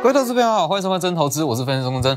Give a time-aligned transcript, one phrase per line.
[0.00, 2.16] 各位投资朋友好，欢迎收看真投资，我是分析师钟真。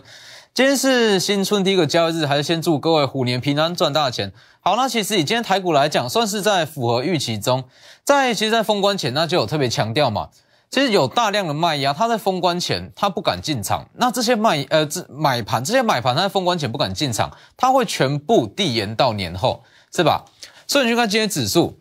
[0.53, 4.31] 今天是新春第一个交易日，还是先祝各位虎年平安赚大钱。
[4.59, 7.63] 好，那其实以今天台股来讲，算是在符合预期中。
[8.03, 10.29] 在其实，在封关前，那就有特别强调嘛，
[10.69, 20.23] 其实有大量的卖压，它在封关前它不敢进场，那这些卖呃这买盘，这些买盘它在封关前不敢进场，它会全部递延到年后，是吧？
[20.67, 21.79] 所以你去看今天指数，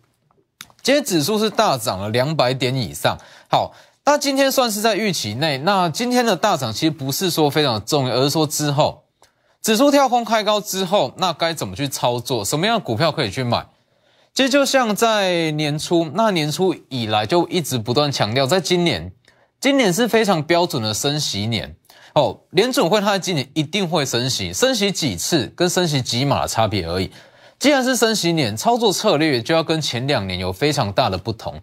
[0.83, 3.19] 今天指数是大涨了两百点以上。
[3.51, 3.75] 好。
[4.10, 5.56] 那今天算是在预期内。
[5.59, 9.05] 那今天的大涨其实不是说非常重要，而是说之后
[9.62, 12.45] 指数跳空开高之后，那该怎么去操作？
[12.45, 13.64] 什么样的股票可以去买？
[14.34, 19.12] 其实就像在年初，那年初以来就一直不断强调，在今年，
[19.61, 21.77] 今年是非常标准的升息年
[22.17, 22.41] 哦。
[22.50, 27.12] 联准会它今年一定会升息，升息几次跟升息几码的差别而已。
[27.61, 31.61] 既然是升息年，操作策略就要跟前两年有非常大的不同。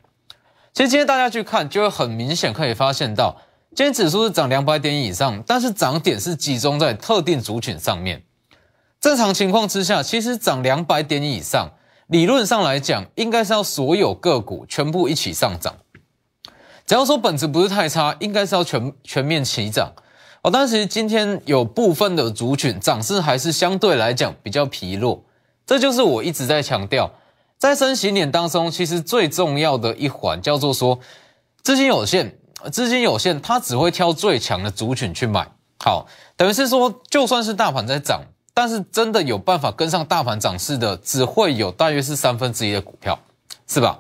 [0.78, 3.36] 其实今天大家去看，就会很明显可以发现到，
[3.74, 8.22] 今天指数是涨两百点以上，但是涨点是集中在特定族群上面。
[9.02, 11.72] 正常情况之下，其实涨两百点以上，
[12.06, 15.74] 理论上来讲，应该是要所有个股全部一起上涨。
[16.86, 19.92] 只要说本质不是太差，应该是要全全面齐涨。
[20.44, 25.24] 哦，但是今天有部分的族群涨势还是相对来讲比较疲弱，
[25.66, 27.12] 这就是我一直在强调。
[27.58, 31.00] 在升息年当中，其实最重要的一环叫做说，
[31.64, 32.38] 资金有限，
[32.72, 35.50] 资金有限，它只会挑最强的族群去买。
[35.80, 38.22] 好，等于是说，就算是大盘在涨，
[38.54, 43.18] 但是真的有办法跟上大盘涨势的，只会有大约是三分之一的股票，
[43.68, 44.00] 是吧？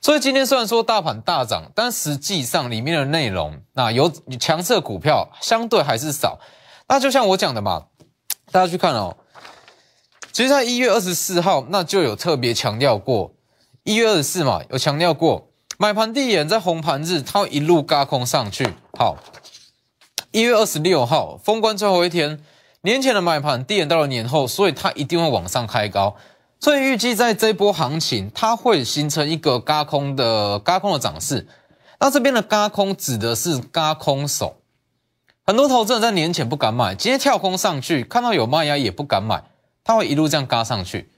[0.00, 4.10] 所以今天虽然说大盘大涨，但实际上里面的内容，那有
[4.40, 6.40] 强势股票相对还是少。
[6.88, 7.84] 那就像我讲的嘛，
[8.50, 9.16] 大家去看哦。
[10.32, 13.34] 其实，在一月二十四号，那就有特别强调过，
[13.84, 18.66] 一月二十四嘛，有强调过买盘递延，在红盘日，它一路嘎空上去。
[18.98, 19.18] 好，
[20.30, 22.42] 一月二十六号封关最后一天，
[22.80, 26.16] 年前的买盘递延到了年后，所以它一定会往上开高。
[26.58, 31.46] 所以预计在这波行情，它会形成一个嘎空的嘎空的涨势。
[32.00, 34.56] 那这边的嘎空指的是嘎空手，
[35.44, 39.44] 很多投资人在年前不敢买，今天跳空上去，看到有卖压也不敢买。
[39.84, 41.10] 它会一路这样嘎上去，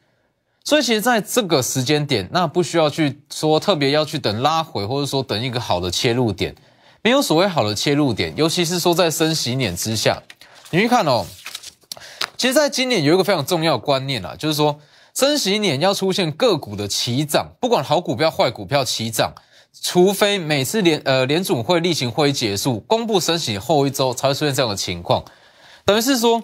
[0.64, 6.54] 所以其实在这个时间点，那不需要去说特别要去等拉回，或者说等一个好的切入点，
[7.02, 10.22] 没有所谓好的切入点，尤其是说在升息年之下，
[10.70, 11.26] 你去看哦，
[12.38, 14.80] 其实在今年有一个非常重要的观念啊，就是说
[15.12, 19.34] 升息年要出现个股的齐涨，不管好股票坏股票齐涨，
[19.82, 25.22] 除非每次联呃联总会例行会议结束公布升息后一周才会出现这样的情况，
[25.84, 26.42] 等于是说。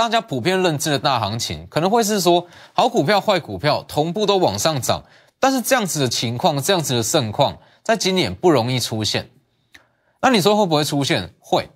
[0.00, 5.04] 大家普遍认知的大行情，可能会是说好股票、坏股票同步都往上涨，
[5.38, 9.28] 但是这样子的情况、这样子的盛况，在今年不容易出现。
[10.22, 11.34] 那你说会不会出现？
[11.38, 11.68] 会，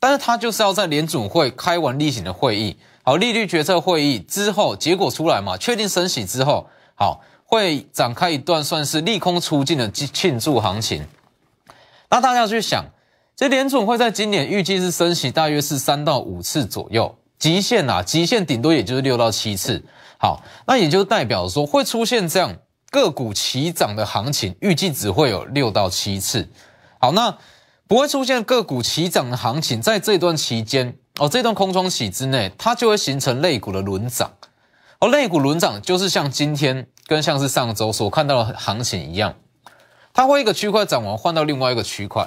[0.00, 6.66] 但是它就是要在联准会开完例行的会议，好利率决策会议之后，结果出来嘛，确定升息之后，
[6.96, 11.06] 好会展开一段算是利空出尽的庆祝行情。
[12.10, 12.86] 那大家去想，
[13.36, 17.16] 这联准会在今年预计是升息大约是三到五次左右。
[17.44, 19.84] 极限呐，极限顶多也就是六到七次。
[20.16, 22.56] 好，那也就代表说会出现这样
[22.90, 26.48] 个股齐涨的行情，预计只会有六到七次。
[26.98, 27.36] 好，那
[27.86, 34.30] 不会出现个股齐涨的行情，在这段期间哦，这段空窗期之内，它就会形成类股的轮涨。
[35.00, 39.34] 而类股轮涨就是像今天跟像是上周所看到的行情一样，
[40.14, 42.26] 它会一个区块涨完换到另外一个区块。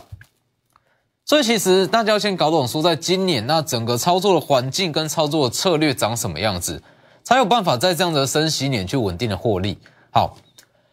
[1.28, 6.82] 所以其实大家要先搞懂，说在今年那整个操作的环境跟操作的策略长什么样子，
[7.22, 9.78] 才有办法在这样的升息年去稳定的获利。
[10.10, 10.38] 好，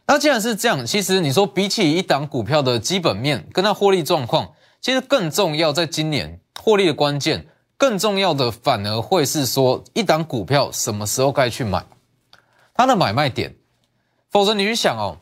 [0.08, 4.50] 那既然是这样，其实你说比起一档股票的基本面跟它获利状况，
[4.80, 7.46] 其实更重要，在今年获利的关键，
[7.78, 11.86] 更重要的反而会是说一档股票什么时候该去买，
[12.74, 13.54] 它的买卖点。
[14.32, 15.18] 否则你去想哦。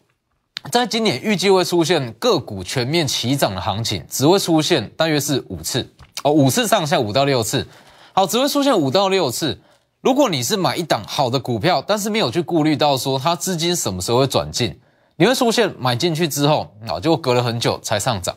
[0.71, 5.93] 在今年预计会出现个股全面齐涨的行情，只会出现大约是五次
[6.23, 7.67] 哦，五次上下五到六次，
[8.13, 9.61] 好，只会出现五到六次。
[10.01, 14.81] 如果你是买一档好的股票，但是没有去顾虑到说它资金什么时候会转进，
[15.17, 18.37] 你会出现买进去之后啊，就隔了很久才上涨。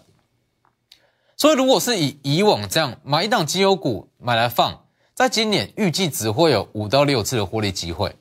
[1.37, 4.81] 所以如果是以以往这样买一档绩优股买来放，
[5.13, 8.15] 在今年预计只会有五到六次的获利机会。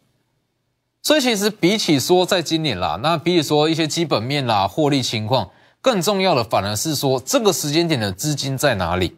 [1.04, 5.50] 所以其实比起说在今年啦，那比起说一些基本面啦、获利情况，
[5.82, 9.14] 更重要的反而是说这个时间点的资金在哪里，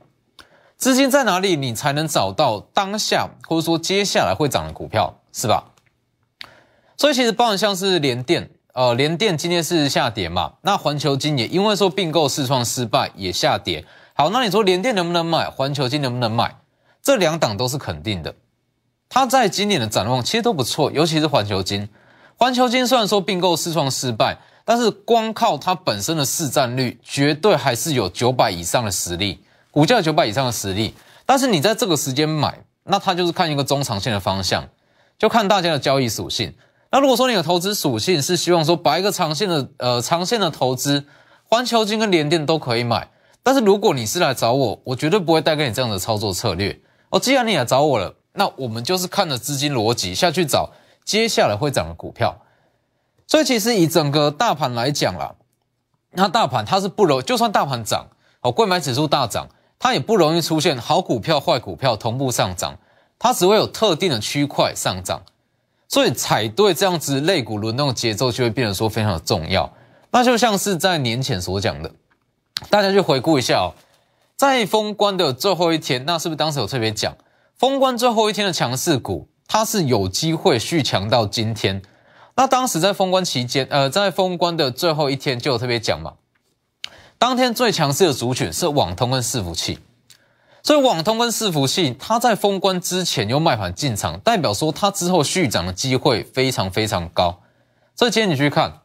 [0.77, 5.63] 资金在哪里，你才能找到当下或者说接下来会涨的股票，是吧？
[6.97, 13.85] 所以其实包含像是联电，呃，联电今天是下跌嘛，那环球金也因为说并购试创失败也下跌，
[14.15, 15.49] 好，那你说联电能不能买？
[15.49, 16.57] 环球金能不能买？
[17.01, 18.35] 这两档都是肯定的。
[19.09, 21.89] 它在今年的展望其实都不错，尤其是环球金。
[22.37, 30.95] 环球金虽然说并购试创失败，但是光靠它本身的市占率，绝对还是有九百以上的实力，股价九百以上的实力。
[31.25, 34.69] 但是你在这个时间买，那它就是看一个中长线的方向，
[35.19, 36.55] 就看大家的交易属性。
[36.91, 41.05] 那如果说你的投资属性是希望说把一个长线的呃长线的投资，
[41.49, 43.09] 环球金跟联电都可以买。
[43.43, 46.81] 但是如果你是来找我，我绝对不会带给你这样的操作策略。
[47.11, 50.71] 哦，既然你来找我了，那我们就是看着资金逻辑下去找
[51.05, 52.37] 接下来会涨的股票。
[53.27, 55.35] 所以其实以整个大盘来讲啦，
[56.13, 58.07] 那大盘它是不容，就算大盘涨，
[58.41, 59.49] 哦，贵买指数大涨，
[59.79, 62.79] 它也不容易出现好股票、坏股票同步上涨，
[63.19, 65.23] 它只会有特定的区块上涨。
[65.89, 69.73] 所以踩对这样子类股轮动的节奏，就会变得说非常的重要。
[70.11, 71.93] 那就像是在年前所讲的。
[72.71, 73.75] 大家去回顾一下哦，
[74.35, 77.15] 在封关的最后一天，那是不是当时有特别讲，
[77.59, 81.81] 封关最后一天的强势股，它是有机会续强到今天？
[82.37, 86.15] 那当时在封关期间，呃，在封关的最后一天就有特别讲嘛，
[87.19, 89.79] 当天最强势的族群是网通跟伺服器，
[90.63, 97.41] 所以网通跟伺服器，它在封关之前有卖盘进场，代表说它之后续涨的机会非常非常高。
[97.95, 98.81] 所以今天你去看。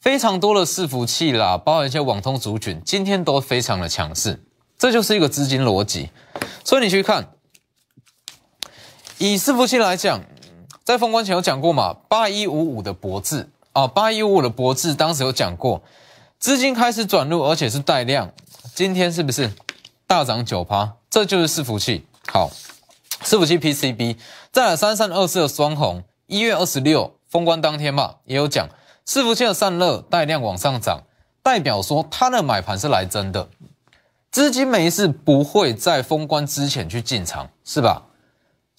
[0.00, 4.40] 非常多的伺服器啦，包含一些网通族群，今天都非常的强势，
[4.78, 6.10] 这就是一个资金逻辑。
[6.62, 7.30] 所以你去看，
[9.18, 10.20] 以伺服器来讲，
[10.84, 15.82] 在封关前有讲过嘛，八一五五的博智啊，八一五五的博智当时有讲过，
[16.38, 18.30] 资金开始转入，而且是带量，
[18.76, 19.52] 今天是不是
[20.06, 20.94] 大涨九趴？
[21.10, 22.06] 这就是伺服器。
[22.32, 22.48] 好，
[23.24, 24.16] 伺服器 PCB，
[24.52, 28.68] 再来三三二四的双红，一月二十六封关当天嘛，也有讲。
[29.04, 31.02] 伺服器的散热带量往上涨，
[31.42, 33.48] 代表说它的买盘是来真的，
[34.30, 38.04] 资金没事不会在封关之前去进场，是吧？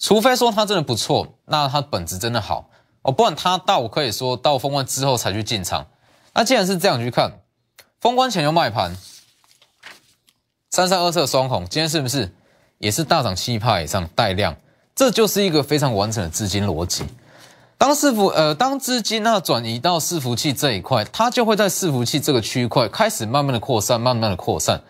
[0.00, 2.70] 除非说它真的不错，那它本质真的好
[3.02, 5.86] 哦，不然它到可以说到封关之后才去进场。
[6.34, 7.40] 那既然是这样去看，
[8.00, 8.96] 封关前有卖盘，
[10.70, 12.34] 三三二四的双红，今天是不是
[12.78, 14.56] 也是大涨七趴以上带量？
[14.94, 17.04] 这就是一个非常完整的资金逻辑。
[17.78, 24.82] 当伺服呃，当资金那转移到伺服器这一块，它就会在伺服器这个区块开始慢慢的扩散，慢慢的扩散。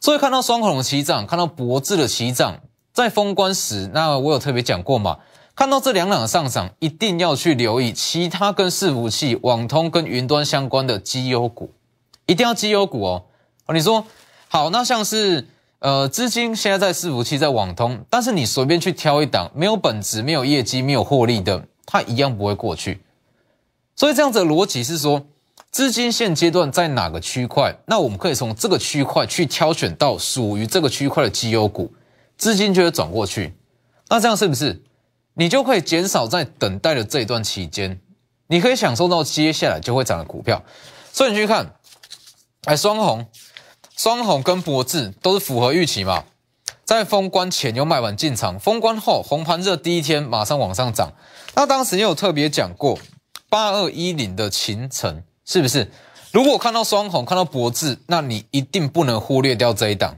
[0.00, 2.58] 所以看到双孔的齐涨，看到博智的齐涨，
[2.94, 5.18] 在封关时，那我有特别讲过嘛？
[5.54, 11.72] 看到这两档上涨，一定要去留意其他跟伺服器、网通跟云端相关的绩优股，
[12.26, 13.24] 一定要绩优股哦。
[13.74, 14.06] 你说
[14.48, 15.46] 好，那像是
[15.80, 21.66] 呃资金现在在伺服器、在网通，但是你随便去挑一档，没有本质、没有业绩、没有获利的。
[21.86, 23.02] 它一样不会过去，
[23.94, 25.26] 所以这样子的逻辑是说，
[25.70, 31.92] 资金现阶段在哪个区块，那我们可以从这个区块去挑选到属于这个区块的绩优股，
[32.36, 33.54] 资金就会转过去。
[34.08, 34.82] 那这样是不是
[35.34, 38.00] 你就可以减少在等待的这一段期间，
[38.46, 40.62] 你可以享受到接下来就会涨的股票？
[41.12, 41.74] 所以你去看，
[42.64, 43.26] 哎，双红、
[43.96, 46.24] 双红跟博智都是符合预期嘛？
[46.84, 51.12] 在封关前又买完进场，封关后红盘热第一天马上往上涨。
[51.54, 52.98] 那当时也有特别讲过，
[53.48, 55.90] 八二一零的秦城是不是？
[56.30, 60.16] 如果看到双红，看到博智，那你一定不能忽略掉这一档。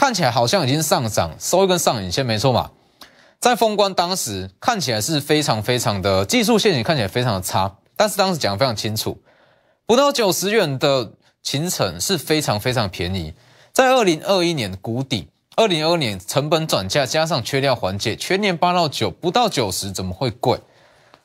[0.00, 2.70] 看起来好像已经上涨，收一根上影线，没错嘛。
[3.38, 9.20] 在封关当时看起来是非常非常的技术线型看起来非常的差，但是当时讲的非常清楚，
[9.84, 13.34] 不到九十元的秦城是非常非常便宜。
[13.74, 15.28] 在二零二一年谷底。
[15.56, 20.58] 二零二二年成本转嫁加上缺料缓解，全年八到九不到九十怎么会贵？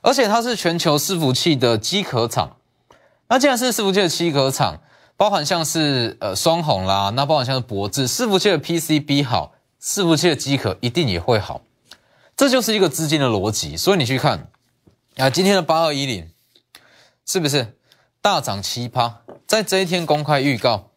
[0.02, 2.58] 而且它是全球伺服器的机壳厂。
[3.30, 4.82] 那既然是伺服器的机壳厂，
[5.18, 11.62] 包含像是呃双红啦，那包含像是博智伺服器的 PCB 好，伺服器的机壳一定也会好。
[12.36, 13.78] 这就是一个资金的逻辑。
[13.78, 14.50] 所以你去看
[15.18, 16.30] 啊，今天的八二一零
[17.26, 17.78] 是不是
[18.22, 19.22] 大涨七趴？
[19.48, 20.90] 在这一天公开预告，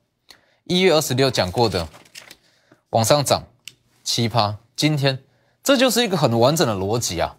[0.64, 1.86] 一月二十六讲过的。
[2.90, 3.44] 往上涨，
[4.02, 4.56] 七趴。
[4.74, 5.22] 今天
[5.62, 7.36] 这就是一个很完整的逻辑啊！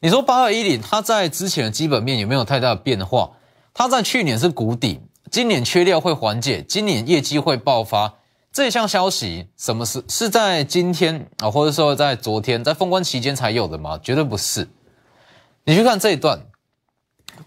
[0.00, 3.32] 你说八二一零，它在之前的基本面有没有太大的变化？
[3.72, 8.14] 它在去年是谷底，今年缺料会缓解，今年业绩会爆发。
[8.52, 13.96] 这一项消息，什么是是在今天啊，或者说在昨天，在封关期间才有的吗？
[14.02, 14.68] 绝对不是。
[15.64, 16.46] 你去看这一段，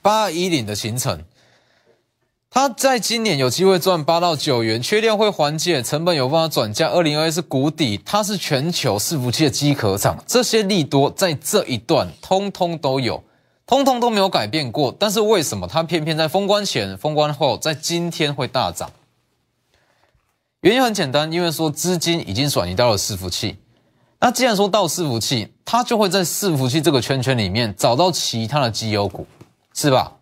[0.01, 1.23] 八二一零的形成。
[2.49, 6.87] 它在今年有机会赚八到九元，缺料会缓解，成本有办法转嫁。
[6.87, 13.21] 二零二一是谷底，它是全球伺服器的机壳厂，这些利多在这一段通通都有，
[13.65, 14.95] 通通都没有改变过。
[14.97, 18.91] 但是为什么它偏偏在封关前、封关后，在今天会大涨？
[20.61, 23.57] 原因很简单，因为说资金已经转移到了伺服器。
[24.19, 29.27] 那既然说到伺服器，它就会在伺服器这个圈圈里面找到其他的绩优股，
[29.73, 30.13] 是吧？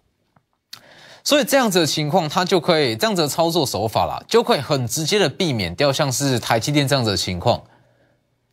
[1.24, 7.62] 所以这样子的情况，它就可以这样子的操作手法啦，就可以很直接的避免掉像是台积电这样子的情况。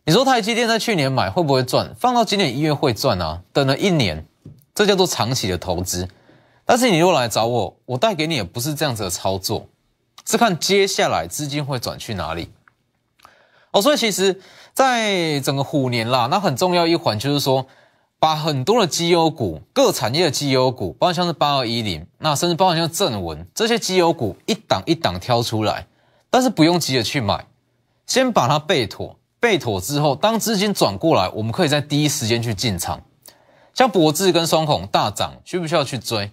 [0.04, 1.94] 你说台积电在去年买会不会赚？
[1.98, 3.40] 放到今年一月会赚啊？
[3.54, 4.26] 等了一年，
[4.78, 6.08] 这叫做长期的投资。
[6.64, 9.66] 但是你又来找我，我带给你也不是这样子的操作，
[10.24, 12.52] 是看接下来资金会转去哪里。
[13.72, 14.40] 哦，所以其实。
[14.74, 17.66] 在整个虎年啦，那很重要一环就是说，
[18.20, 25.88] 把很多的绩优股、各产业的绩优股，包括像是八二一零，那甚至包括像正文这些绩优股，一档一档挑出来，
[26.30, 27.44] 但是不用急着去买，
[28.06, 33.02] 先把它备妥，备妥之后，当资金转过来，我们可以在第一时间去进场。
[33.78, 36.32] 像博智跟双孔大涨，需不需要去追？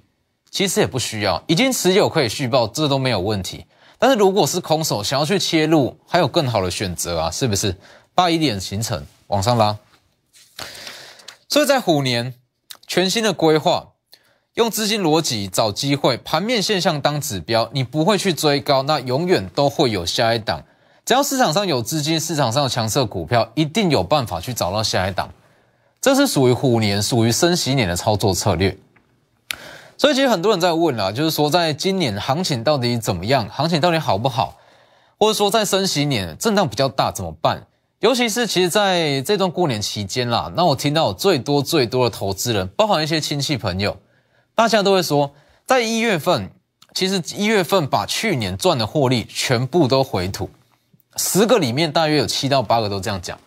[0.50, 3.68] 其实也不需要，已经持有可以续报，这都没有问题。
[4.00, 7.78] 但是如果是空手想要去切入，还有更好的选择啊，是不是？
[8.16, 9.78] 八一点形成往上拉，
[11.48, 12.34] 所以在虎年
[12.88, 13.90] 全新的规划，
[14.56, 20.64] 用资金逻辑找机会，盘面现象当指标，你不会去追高，那永远都会有下一档。
[21.06, 25.32] 只要市场上有资金，市场上有强势股票，一定有办法去找到下一档。
[26.06, 28.78] 这是属于虎年、属于升息年的操作策略。
[29.98, 33.50] 所以其实很多人在问啊，就是说在今年行情到底怎么样？
[33.50, 34.56] 行情到底好不好？
[35.18, 37.66] 或者说在升息年震荡比较大怎么办？
[38.02, 43.98] 尤其是其实在这段过年期间啦，那我听到最多最多的投资人，包含一些亲戚朋友，
[44.54, 45.34] 大家都会说，
[45.66, 46.52] 在一月份，
[46.94, 50.52] 其实一月份把去年赚的获利全部都回吐，
[51.16, 53.40] 十个里面大约有七到八个都这样讲。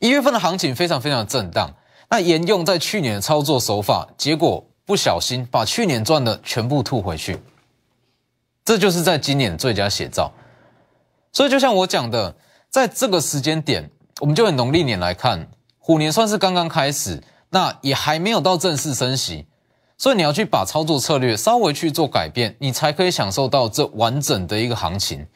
[0.00, 1.72] 一月份的行情非常非常的震荡，
[2.10, 7.38] 那沿用在去年的操作手法，结果不小心把去年赚的全部吐回去，
[8.64, 10.32] 这就是在今年最佳写照。
[11.32, 12.34] 所以就像我讲的。
[12.72, 13.90] 在这个时间点，
[14.20, 15.48] 我们就以农历年来看，
[15.80, 19.44] 虎年算是刚刚开始，那也还没有到正式升息，
[19.98, 25.26] 所以你要去把操作策略稍微去做改变，你才可以享受到这完整的一个行情。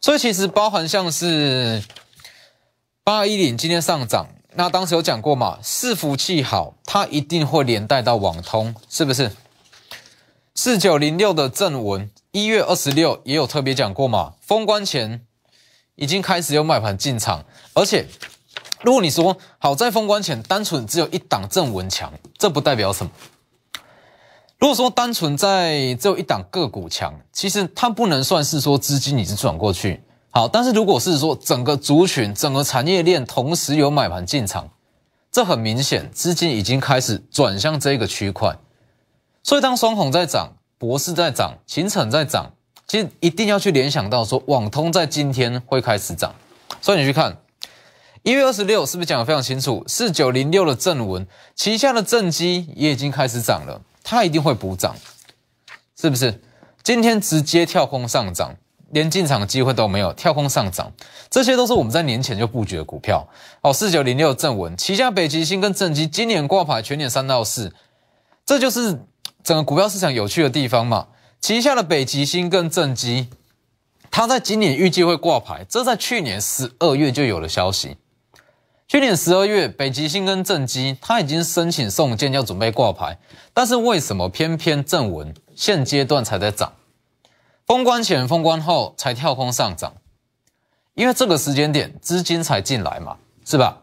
[0.00, 1.80] 所以其实包含像是
[3.06, 9.30] 八一零今天上涨，那当时有讲过嘛，伺服器好，它一定会连带到网通，是不是？
[10.54, 15.20] 四九零六的正文，一月二十六也有特别讲过嘛，封关前。
[15.96, 17.44] 已经开始有买盘进场，
[17.74, 18.06] 而且
[18.80, 23.12] 如果你说好在封关前单纯只有一档正文强，这不代表什么。
[24.58, 30.02] 如果说单纯在只有一档个股强，其实它不能算是说资金已经转过去。
[30.36, 34.68] 好，但是如果是说整个族群、整个产业链同时有买盘进场，
[35.30, 38.58] 这很明显资金已经开始转向这个区块。
[39.44, 42.50] 所以当双红在涨，博士在涨，秦城在涨。
[42.88, 46.34] 其实一定要去联想到说，网通在今天会开始涨，
[46.80, 47.38] 所以你去看
[48.24, 49.84] 一月二十六是不是讲的非常清楚？
[49.86, 51.24] 四九零六的正文
[51.54, 54.96] 旗下的正机也已经开始涨了，它一定会补涨，
[55.96, 56.42] 是不是？
[56.82, 58.56] 今天直接跳空上涨，
[58.94, 60.92] 连进场机会都没有，跳空上涨，
[61.28, 63.26] 这些都是我们在年前就布局的股票。
[63.60, 67.72] 哦，四九零六正文旗下北极星跟正机今年挂牌全年三到四，
[68.46, 69.00] 这就是
[69.42, 71.08] 整个股票市场有趣的地方嘛。
[71.40, 73.28] 旗下的北极星跟正机，
[74.12, 77.96] 它在今年预计会挂牌，这在去年十二月就有了消息。
[78.86, 83.18] 去年十二月，北极星跟正机，它已经申请送件，要准备挂牌，
[83.52, 86.72] 但是为什么偏偏正文现阶段才在涨？
[87.66, 89.94] 封关前、封关后才跳空上涨，
[90.94, 93.78] 因为这个时间点资金才进来嘛，是吧？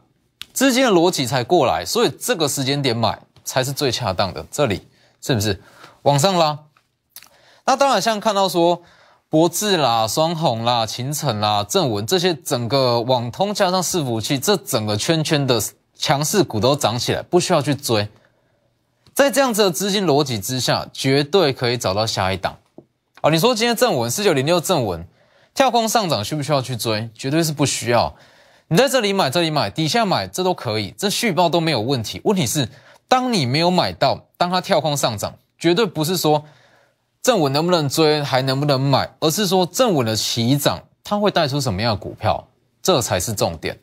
[0.53, 4.45] 资金的逻辑才过来，所以这个时间点买才是最恰当的。
[4.51, 4.87] 这里
[5.21, 5.59] 是不是
[6.03, 6.59] 往上拉？
[7.65, 8.83] 那当然，像看到说
[9.29, 15.61] 博智啦、双红啦、秦城啦、正文这些整个网通加上伺服器，这整个圈圈的
[15.95, 18.07] 强势股都涨起来，不需要去追。
[19.13, 22.57] 在这样子的资金逻辑之下，绝对可以找到下一档。
[23.21, 25.07] 哦，你说今天正文四九零六正文
[25.53, 27.09] 跳空上涨，需不需要去追？
[27.13, 28.15] 绝对是不需要。
[28.67, 32.19] 你在这里买，这里买，底下买，这都可以，这续报都没有问题。
[32.23, 32.67] 问题是，
[33.07, 36.43] 当你没有买到，当它跳空上涨，绝对不是说。
[37.21, 42.47] 正稳能不能追，还能不能买，而是说正稳的起涨，它会带出什么样的股票，
[42.81, 43.77] 这才是重点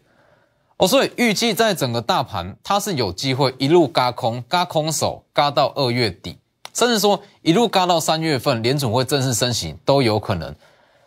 [0.78, 0.88] 哦。
[0.88, 6.36] 所以预计在整个大盘，它是有机会一路嘎空，嘎空手，嘎到二月底，
[6.78, 10.54] 甚至说一路嘎到三月份，联总会正式升息都有可能。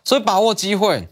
[0.03, 1.07] 所以把握机会，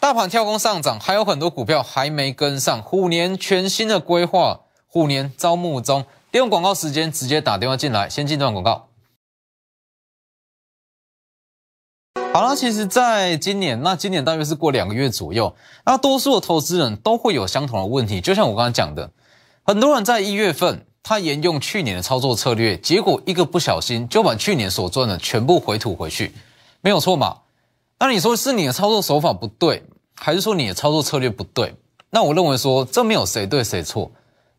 [0.00, 2.82] 大盘跳空上涨，还有很多股票还没跟上。
[2.82, 8.88] 虎年全新的规划，虎年招募中，利用广告时间直接打电话进来，先进段广告。
[12.34, 19.12] 好了，其实，在今年，那今年大约是过两个月左右，那多数的投资人都会有相同的问题，就像我刚刚讲的，
[19.62, 26.32] 很多人在一月份，他沿用去年的操作策略，结果一个不小心就把去年所赚的全部回吐回去，
[26.80, 27.42] 没有错嘛？
[28.00, 29.84] 那你说是你的操作手法不对，
[30.16, 31.72] 还是说你的操作策略不对？
[32.10, 34.10] 那我认为说，这没有谁对谁错，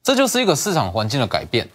[0.01, 1.67] 这就是一个市场环境的改变。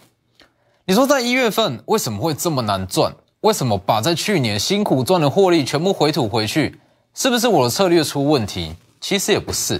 [0.85, 3.15] 你说在一月份为什么会这么难赚？
[3.41, 6.79] 为什么把在去年辛苦赚的获利全部回吐回去？
[7.13, 8.75] 是不是我的策略出问题？
[8.99, 9.79] 其实也不是。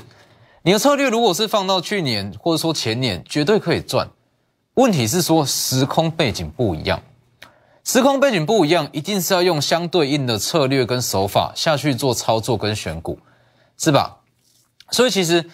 [0.62, 4.07] 你的策略如果是放到去年或者说前年，绝对可以赚。
[4.75, 7.01] 问题是说时空背景不一样，
[7.84, 13.20] 时空背景不一样，一定是要用相对应的策略跟手法下去做操作跟选股，
[13.77, 14.18] 是吧？
[14.92, 15.50] 所以其实。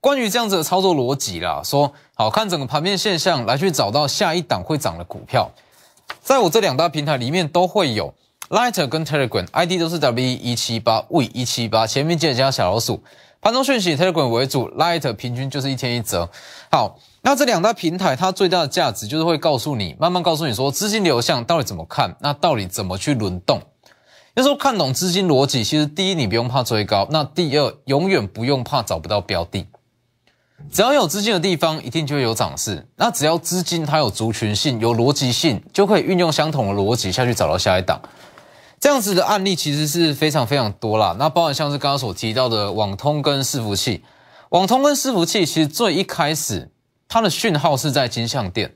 [0.00, 5.50] 关于这样子的操作逻辑啦，说好看整个盘面现象来去找到下一档会涨的股票，
[6.20, 8.12] 在我这两大平台里面都会有
[8.50, 13.02] ，Lighter 跟 Telegram，ID 都是 W 一七八 V 一七八，前面记得加小老鼠。
[13.40, 16.28] 盘中讯息 Telegram 为主，Light 平均就是一天一折。
[16.70, 23.62] 好，那这两大平台它最大的价值就是会告诉你，慢慢告诉你说资金流向到底怎么看，那到底怎么去轮动。
[24.34, 29.66] 要说看懂资金逻辑，其实第一你不用怕追高，那第二永远不用怕找不到标的。
[30.70, 32.86] 只要有资金的地方，一定就会有涨势。
[32.96, 37.98] 那只要资金它有族群性、有逻辑性，就可以运用相同的逻辑下去找到下一档。
[38.78, 41.16] 这样子的案例其实是非常非常多啦。
[41.18, 44.04] 那包含像是刚刚所提到的网通跟伺服器，
[44.50, 46.70] 网通跟伺服器其实最一开始
[47.08, 48.74] 它的讯号是在金相店、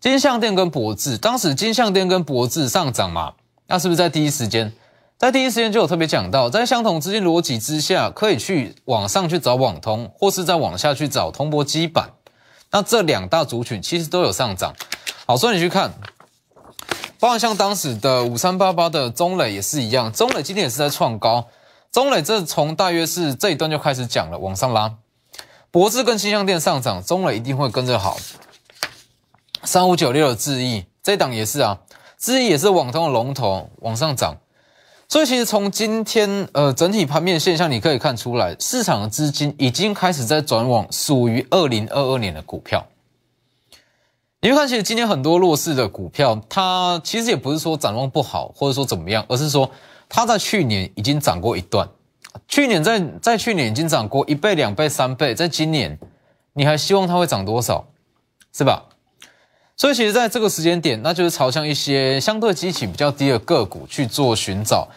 [0.00, 3.34] 金相店跟博智，当时金相店跟博智上涨嘛，
[3.66, 4.72] 那是不是在第一时间？
[5.18, 12.10] 在第一时间就有特别讲到，在相同资金逻辑之下，可以去往上去找网通，或是在往下去找通波基板。
[12.70, 14.72] 那这两大族群其实都有上涨。
[15.26, 15.92] 好，所以你去看，
[17.18, 21.48] 包括像当时的五三八八的中磊也是一样，中磊今天也是在创高。
[21.90, 24.94] 中磊这从大约是这一段就开始讲了，往上拉。
[25.70, 28.16] 博智跟新相店上涨，中磊一定会跟着好。
[29.64, 31.78] 三五九六的智毅这档也是啊，
[32.18, 34.38] 智毅也是网通的龙头，往上涨。
[35.08, 42.86] 所以其实从今天呃整体盘面现象，你可以看出来，市场的资金已经开始在转往属于二零二二年的股票。
[44.40, 49.70] 你会看，其实今天很多弱势的股票，它其实也不是说展望不好，或者说怎么样，而是说
[50.08, 51.88] 它在去年已经涨过一段，
[52.46, 55.98] 去年在在去年已经涨过一倍、两倍、三倍，在今年
[56.52, 57.86] 你还希望它会涨多少，
[58.52, 58.84] 是吧？
[59.76, 64.88] 所以其实，在这个时间点，那就是朝向一些相对基情比较低的个股去做寻找。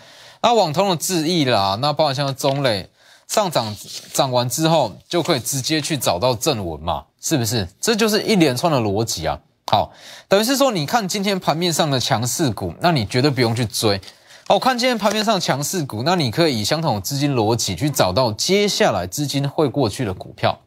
[0.41, 2.89] 那网通的智易啦，那包括像中磊
[3.27, 3.75] 上涨
[4.11, 7.67] 涨完之后，就可以直接去找到正文嘛，是不是？
[7.79, 9.39] 这就是一连串的逻辑啊。
[9.71, 9.93] 好，
[10.27, 14.01] 等于是说，你看今天盘面上的强势股，那你绝对不用去追。
[14.51, 20.59] 好，看今天盘面上强势股，那你可以以相同的资金逻辑去找到接下来资金会过去的股票。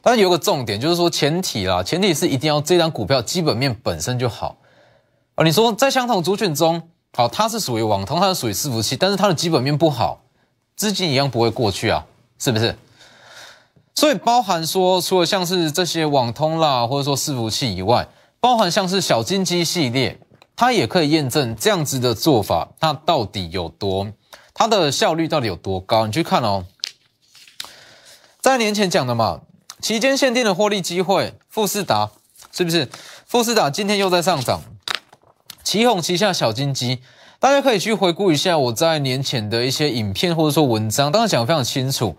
[0.00, 4.56] 但是有个重点，就是说前提啦，前提是一定要这张股票基本面本身就好
[5.34, 5.44] 啊。
[5.44, 6.80] 你说在相同族群中，
[7.12, 10.22] 好，它是属于网通，它是属于伺服器，但是它的基本面不好，
[10.74, 12.06] 资金一样不会过去啊，
[12.38, 12.74] 是不是？
[13.94, 18.08] 所以包含说，除了像是这些网通啦，或者说伺服器以外，
[18.40, 20.18] 包含像是小金鸡系列，
[20.56, 24.08] 它也可以验证这样子的做法，它到底有多，
[24.54, 26.06] 它的效率到底有多高？
[26.06, 26.66] 你去看哦，
[28.40, 29.40] 在年前讲的嘛。
[29.80, 32.12] 期间限定的获利机会，富士达
[32.52, 32.88] 是不是？
[33.26, 34.62] 富士达今天又在上涨，
[35.64, 37.00] 旗宏旗下小金鸡，
[37.40, 42.16] 大家可以去回顾一下我在年前的一些影片或者说文章，当时讲的非常清楚，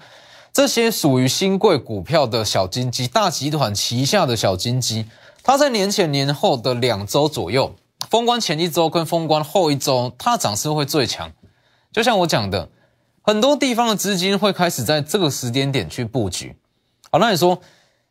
[0.52, 5.06] 这些属于新贵股票的小金鸡，大集团旗下的小金鸡，
[5.42, 7.74] 它在年前年后的两周左右，
[8.10, 11.32] 封关前一周跟封关后一周，它涨势会最强。
[11.92, 12.70] 就像我讲的，
[13.22, 16.56] 很多地方的资金会开始在这个时间点去布局。
[17.12, 17.62] 好，那你说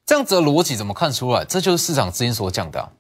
[0.07, 1.45] 这样子的逻辑怎么看出来？
[1.45, 2.91] 这就是市场资金所讲的。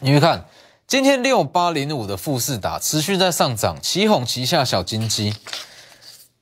[0.00, 0.46] 你会看
[0.86, 5.34] 今天六八零五的富士达持续在上涨，旗哄旗下小金鸡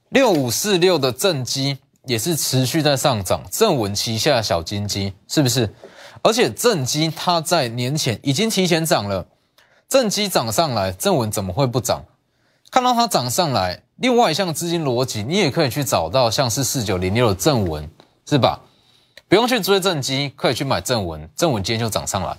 [0.09, 5.75] 六五四六的正基也是持续在上涨，正稳旗下小金鸡是不是？
[6.23, 9.27] 而且正基它在年前已经提前涨了，
[9.89, 12.05] 正基涨上来，正文怎么会不涨？
[12.71, 17.89] 看到它涨上来，另外一项资金逻辑，你也可以去找到像是四九零六的正文，
[18.27, 18.61] 是吧？
[19.29, 22.37] 不用去追正机，可以去买正文，正文今天就涨上来。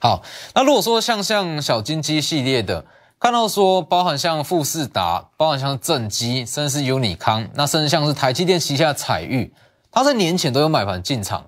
[0.00, 0.22] 好，
[0.54, 2.82] 那如果说像像小金鸡系列的，
[3.20, 9.52] 看到说包含像富士达，包含像正机，甚至是优尼康，那甚至像是台积电旗下彩玉，
[9.90, 11.44] 它在年前都有买盘进场，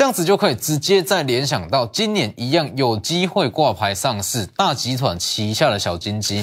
[0.00, 6.42] 这样子就可以直接再联想到今年一样有机会挂牌上市，大集团旗下的小金鸡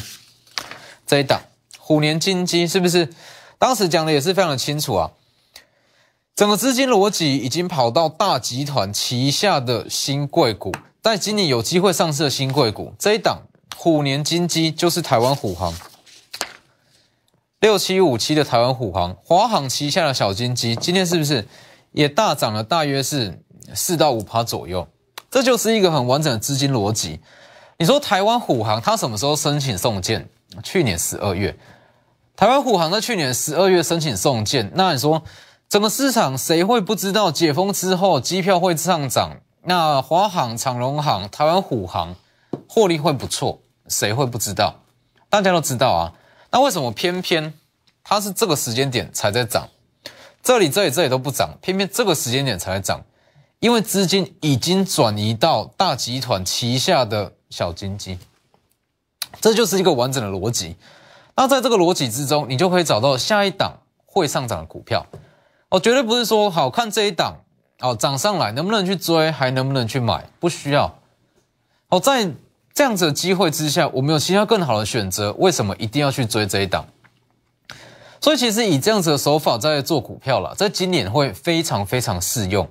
[1.07, 1.41] 这一档。
[1.79, 3.11] 虎年金鸡是不是？
[3.57, 5.09] 当时讲的也是非常的清楚啊。
[6.35, 13.41] 整个资金逻辑已经跑到大集团旗下的新贵股，在今年有机会上市的新贵股这一档
[13.75, 15.73] 虎年金鸡就是台湾虎航
[17.59, 21.47] 六七五七的台湾虎航，华航旗下的小金鸡，今天是不是
[21.93, 22.63] 也大涨了？
[22.63, 23.41] 大约是
[23.73, 24.87] 四到五趴左右，
[25.29, 27.19] 这就是一个很完整的资金逻辑。
[27.77, 30.29] 你说台湾虎航它什么时候申请送件？
[30.63, 31.55] 去年十二月，
[32.35, 35.23] 台湾虎航在去年十二月申请送件，那你说？
[35.69, 39.41] 整个市场谁会不知道解封之后机票会上涨？
[39.63, 42.15] 那华航、长荣航、台湾虎航
[42.69, 44.75] 获利会不错，谁会不知道？
[45.29, 46.13] 大家都知道啊。
[46.51, 47.53] 那为什么偏偏
[48.01, 49.67] 它是这个时间点才在涨？
[50.41, 53.03] 这里、这里、这里都不涨，偏偏这个时间点才在涨？
[53.59, 58.19] 因为资金已经转移到大集团旗下的小金鸡，
[59.41, 60.75] 这就是一个完整的逻辑。
[61.35, 63.73] 那在这个逻辑之中，你就可以找到下一档
[64.05, 65.05] 会上涨的股票。
[65.69, 67.35] 哦，绝对不是说好看这一档
[67.79, 70.99] 哦涨上来能不能去追，还能不能去买，不需要。
[71.89, 72.31] 哦，在
[72.73, 76.85] 这样子的机会之下，我们有其他更好的选择，为什么一定要去追这一档？
[78.21, 82.67] 所以其实以这样子的手法在做股票了，在今年会非常非常适用，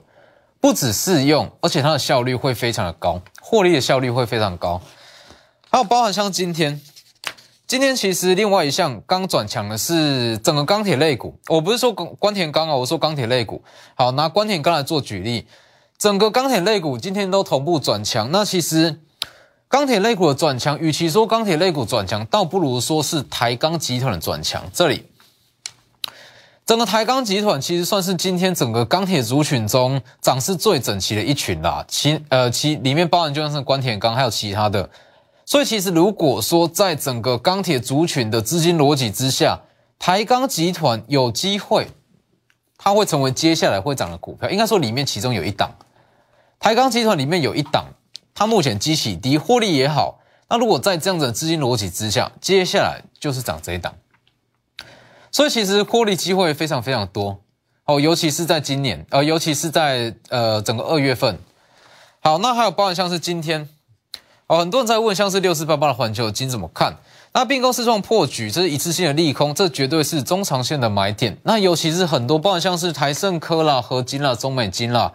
[0.60, 4.80] 不止适用，而且它的效率会非常的高，获利的效率会非常高。
[5.70, 6.80] 还有包含像今天。
[7.68, 13.60] 今天其实另外一项刚转强的是整个钢铁类股，我不是说关关田钢啊，我说钢铁类股。
[13.96, 15.48] 好，拿关田钢来做举例，
[15.98, 18.30] 整个钢铁类股今天都同步转强。
[18.30, 19.00] 那其实
[19.66, 24.62] 钢铁类股的转强，与其说钢铁类股转强，倒不如说是台钢集团的转强。
[24.72, 25.04] 这里
[26.66, 31.84] 整个台钢集团其实算是今天整个钢铁族群中涨势最整齐的一群啦。
[31.86, 34.90] 其呃其里面包含就像是关田钢，还有其他的。
[35.44, 39.60] 所以其实，如果说在整个钢铁族群的资金逻辑之下，
[39.96, 41.86] 台钢集团有机会，
[42.76, 44.50] 它会成为接下来会涨的股票。
[44.50, 45.70] 应该说，里面其中有一档，
[46.58, 47.84] 台钢集团里面有一档，
[48.34, 50.18] 它目前基企低，获利也好。
[50.48, 53.94] 那如果在这样子的资金逻辑之下，接下来就是涨这一档。
[55.36, 57.42] 所以其实获利机会非常非常多
[57.84, 61.38] 哦，尤其是在今年，呃，尤其是在呃整个二月份。
[62.20, 63.68] 好，那还有包含像是今天。
[64.46, 66.96] 哦，很多人在问，像是六四八八的环球金怎么看？
[67.34, 71.36] 那并购四创破局，这是一次性的利空，这绝对是中长线的买点。
[71.42, 75.12] 那尤其是很多，包含像是台盛科啦、合金啦、中美金啦，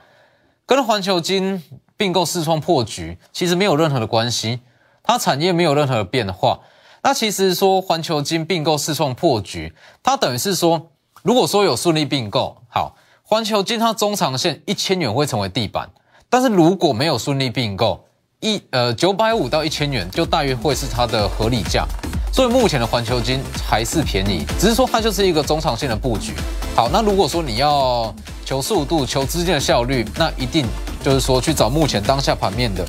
[0.68, 1.64] 跟环球金
[1.98, 4.60] 并购四创破局，其实没有任何的关系，
[5.02, 6.60] 它产业没有任何的变化。
[7.04, 10.90] 那其实说环球金并购四创破局，它等于是说，
[11.24, 15.90] 如果说有顺利并购，好，环球金它中长线一千元会成为地板，
[16.30, 18.06] 但是如果没有顺利并购，
[18.40, 21.88] 一呃九百五到一千元，就大约会是它的合理价，
[22.32, 26.34] 所以目前的环球金还是便宜，只是说它就是一个中长线的布局。
[26.76, 28.14] 好，那如果说你要
[28.46, 30.66] 求速度、求资金的效率，那一定
[31.04, 32.86] 就是说去找目前当下盘面的，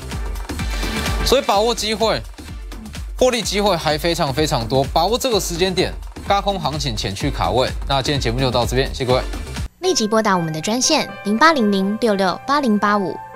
[1.25, 2.21] 所以把握机会，
[3.17, 5.93] 获利机会还非常非常多，把握这个时间点，
[6.27, 7.69] 高空行情前去卡位。
[7.87, 9.21] 那今天节目就到这边，谢谢各位。
[9.79, 13.15] 立即拨打我们的专线零八零零六六八零八五。